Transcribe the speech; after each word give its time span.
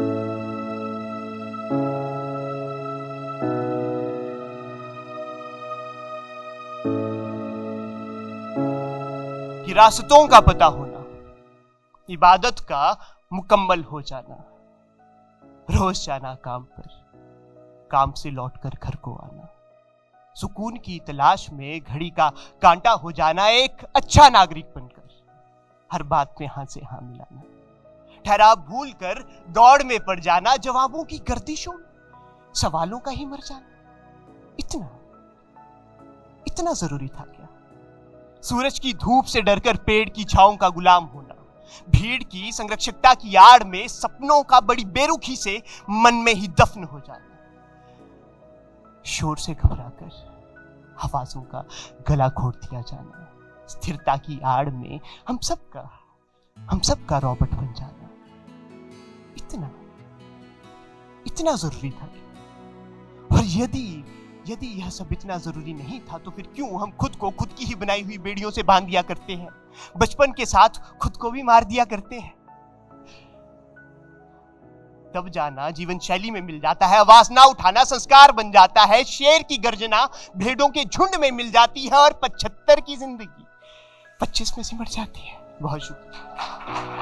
कि 0.00 0.04
रास्तों 9.72 10.28
का 10.28 10.40
पता 10.40 10.66
होना, 10.66 11.04
इबादत 12.08 12.60
का 12.60 12.98
मुकम्मल 13.32 13.82
हो 13.82 14.02
जाना, 14.02 14.44
रोज 15.70 16.06
जाना 16.06 16.34
काम 16.34 16.62
पर, 16.62 16.88
काम 17.90 18.12
से 18.12 18.30
लौटकर 18.30 18.70
घर 18.82 18.96
को 18.96 19.14
आना। 19.14 19.48
सुकून 20.36 20.76
की 20.76 21.00
तलाश 21.06 21.50
में 21.52 21.80
घड़ी 21.80 22.10
का 22.10 22.32
कांटा 22.62 22.90
हो 22.90 23.12
जाना 23.12 23.48
एक 23.48 23.76
अच्छा 23.96 24.28
नागरिक 24.28 24.72
बनकर, 24.76 25.22
हर 25.92 26.02
बात 26.02 26.34
में 26.40 26.48
हाँ 26.48 26.64
से 26.64 26.80
हाँ 26.80 27.00
मिलाना। 27.00 27.42
ठहराव 28.24 28.56
भूल 28.68 28.90
कर 28.92 29.22
दौड़ 29.48 29.82
में 29.82 29.98
पड़ 30.00 30.18
जाना 30.20 30.56
जवाबों 30.56 31.04
की 31.04 31.18
गर्दिशों 31.28 31.72
में। 31.72 31.84
सवालों 32.54 32.98
का 32.98 33.10
ही 33.10 33.24
मर 33.26 33.38
जाना। 33.38 33.66
इतना 34.58 34.88
इतना 36.46 36.72
ज़रूरी 36.72 37.08
था 37.08 37.24
क्या? 37.26 37.48
सूरज 38.42 38.78
की 38.78 38.92
धूप 38.94 39.24
से 39.24 39.42
डरकर 39.42 39.76
पेड़ 39.76 40.08
की 40.08 40.24
छाओं 40.24 40.56
का 40.56 40.68
गुलाम 40.68 41.04
होना, 41.04 41.34
भीड़ 41.90 42.22
की 42.22 42.52
संरक्षकता 42.52 43.12
की 43.14 43.34
आड़ 43.34 43.64
में 43.64 43.86
सपनों 43.88 44.42
का 44.42 44.60
बड़ी 44.60 44.84
बेरुखी 44.84 45.36
से 45.36 45.62
मन 45.90 46.14
में 46.14 46.32
ही 46.34 46.48
दफन 46.50 46.84
हो 46.84 47.00
जाना। 47.00 47.28
शोर 49.06 49.38
से 49.38 49.54
घबराकर 49.54 50.10
आवाजों 51.04 51.42
का 51.44 51.64
गला 52.08 52.28
घोट 52.28 52.56
दिया 52.56 52.80
जाना, 52.80 53.28
स्थिरता 53.68 54.16
की 54.16 54.40
आड़ 54.40 54.68
में 54.70 55.00
हम 55.28 55.38
सबका 55.38 55.88
हम 56.58 56.80
सबका 56.80 57.18
रॉबर्ट 57.18 57.50
बन 57.50 57.72
जाना। 57.72 57.91
इतना 59.52 59.70
इतना 61.26 61.52
ज़रूरी 61.52 61.90
था। 61.90 62.06
और 63.30 63.42
यदि 63.46 64.04
यदि 64.48 64.66
यह 64.80 64.88
सब 64.90 65.08
इतना 65.12 65.36
ज़रूरी 65.38 65.72
नहीं 65.72 66.00
था 66.00 66.18
तो 66.18 66.30
फिर 66.30 66.46
क्यों 66.54 66.80
हम 66.80 66.90
खुद 66.90 67.16
को, 67.16 67.30
खुद 67.30 67.52
की 67.52 67.64
ही 67.64 67.74
बनाई 67.74 68.02
हुई 68.02 68.18
बेड़ियों 68.18 68.50
से 68.50 68.62
बाँध 68.62 68.84
दिया 68.84 69.02
करते 69.02 69.32
हैं? 69.32 69.48
बचपन 69.96 70.32
के 70.32 70.46
साथ 70.46 70.80
खुद 70.98 71.16
को 71.16 71.30
भी 71.30 71.42
मार 71.42 71.64
दिया 71.64 71.84
करते 71.84 72.18
हैं। 72.18 72.34
तब 75.14 75.28
जाना 75.28 75.70
जीवन 75.70 75.98
शैली 75.98 76.30
में 76.30 76.40
मिल 76.40 76.60
जाता 76.60 76.86
है, 76.86 76.98
आवाज़ 76.98 77.32
ना 77.32 77.44
उठाना 77.44 77.84
संस्कार 77.84 78.32
बन 78.32 78.50
जाता 78.50 78.82
है, 78.84 79.02
शेर 79.04 79.42
की 79.42 79.58
गर्जना 79.58 80.04
भेड़ों 80.36 80.68
के 80.68 80.84
झुंड 80.84 81.16
में 81.20 81.30
मिल 81.30 81.50
जाती 81.50 81.84
है, 81.84 81.96
और 81.96 82.12
पचहत्तर 82.22 82.80
की 82.80 82.96
ज़िंदगी 82.96 83.44
पच्चीस 84.20 84.52
में 84.58 84.64
सिमट 84.64 84.88
जाती 84.88 85.20
है। 85.20 85.40
बहुत 85.62 85.80
शुक्रिया। 85.80 87.01